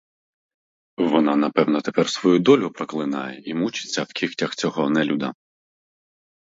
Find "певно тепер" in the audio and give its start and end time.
1.49-2.09